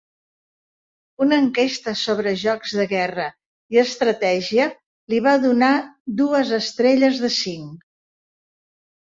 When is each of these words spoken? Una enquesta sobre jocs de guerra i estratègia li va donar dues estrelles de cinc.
Una 1.25 1.35
enquesta 1.41 1.91
sobre 1.99 2.33
jocs 2.43 2.73
de 2.79 2.85
guerra 2.93 3.25
i 3.75 3.81
estratègia 3.83 4.67
li 5.15 5.21
va 5.29 5.35
donar 5.45 5.71
dues 6.23 6.55
estrelles 6.61 7.23
de 7.29 7.33
cinc. 7.39 7.87